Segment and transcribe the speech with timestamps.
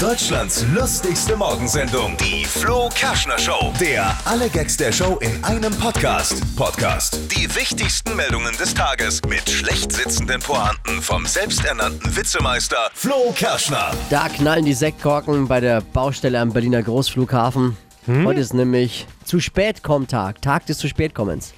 [0.00, 3.70] Deutschlands lustigste Morgensendung, die Flo Kerschner Show.
[3.78, 6.42] Der alle Gags der Show in einem Podcast.
[6.56, 7.20] Podcast.
[7.30, 13.90] Die wichtigsten Meldungen des Tages mit schlecht sitzenden Pointen vom selbsternannten Witzemeister Flo Kerschner.
[14.08, 17.76] Da knallen die Sektkorken bei der Baustelle am Berliner Großflughafen.
[18.06, 21.52] Heute ist nämlich zu spät kommt Tag, Tag des zu spätkommens.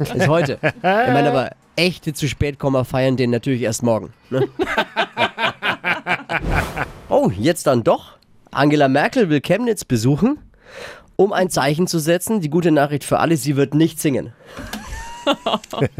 [0.00, 0.58] ist heute.
[0.64, 4.12] Ich meine aber echte zu spätkommer feiern den natürlich erst morgen.
[4.30, 4.48] Ne?
[7.22, 8.16] oh, jetzt dann doch.
[8.50, 10.38] Angela Merkel will Chemnitz besuchen,
[11.16, 12.40] um ein Zeichen zu setzen.
[12.40, 14.32] Die gute Nachricht für alle, sie wird nicht singen.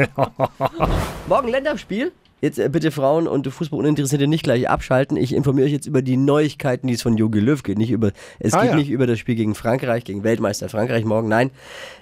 [1.29, 2.13] Morgen Länderspiel.
[2.41, 5.17] Jetzt äh, bitte Frauen und Fußballuninteressierte nicht gleich abschalten.
[5.17, 7.79] Ich informiere euch jetzt über die Neuigkeiten, die es von Jogi Löw geht.
[7.79, 8.11] Nicht über,
[8.41, 8.77] es Ah, geht ja.
[8.77, 11.29] nicht über das Spiel gegen Frankreich, gegen Weltmeister Frankreich morgen.
[11.29, 11.53] Nein,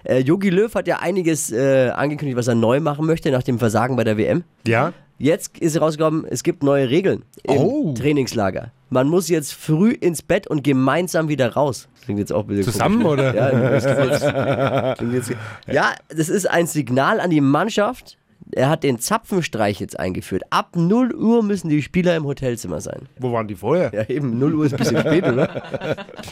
[0.04, 3.58] äh, Jogi Löw hat ja einiges äh, angekündigt, was er neu machen möchte nach dem
[3.58, 4.44] Versagen bei der WM.
[4.66, 4.94] Ja?
[5.18, 7.92] Jetzt ist herausgekommen, es gibt neue Regeln im Oh.
[7.94, 8.72] Trainingslager.
[8.90, 11.88] Man muss jetzt früh ins Bett und gemeinsam wieder raus.
[12.04, 13.30] Klingt jetzt auch ein bisschen Zusammen, komisch, ne?
[13.30, 13.34] oder?
[13.36, 15.30] Ja, jetzt,
[15.70, 18.18] ja, das ist ein Signal an die Mannschaft.
[18.52, 20.42] Er hat den Zapfenstreich jetzt eingeführt.
[20.50, 23.08] Ab 0 Uhr müssen die Spieler im Hotelzimmer sein.
[23.20, 23.92] Wo waren die vorher?
[23.94, 25.62] Ja, eben, 0 Uhr ist ein bisschen spät, oder?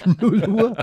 [0.21, 0.77] 0 Uhr?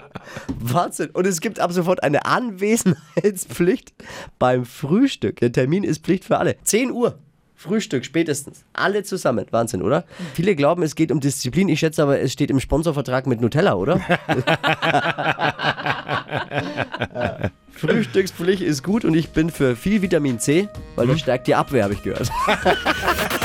[0.59, 1.09] Wahnsinn.
[1.09, 3.93] Und es gibt ab sofort eine Anwesenheitspflicht
[4.39, 5.41] beim Frühstück.
[5.41, 6.55] Der Termin ist Pflicht für alle.
[6.63, 7.19] 10 Uhr.
[7.55, 8.65] Frühstück spätestens.
[8.73, 9.45] Alle zusammen.
[9.51, 10.03] Wahnsinn, oder?
[10.33, 11.69] Viele glauben, es geht um Disziplin.
[11.69, 13.99] Ich schätze aber, es steht im Sponsorvertrag mit Nutella, oder?
[17.71, 21.85] Frühstückspflicht ist gut und ich bin für viel Vitamin C, weil das stärkt die Abwehr,
[21.85, 22.29] habe ich gehört.